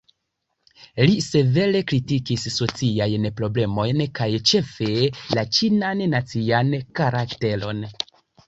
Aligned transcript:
Li 1.09 1.17
severe 1.25 1.81
kritikis 1.91 2.45
sociajn 2.55 3.29
problemojn 3.41 4.03
kaj 4.21 4.29
ĉefe 4.53 4.89
la 5.39 5.47
"ĉinan 5.59 6.03
nacian 6.17 6.73
karakteron". 7.03 7.89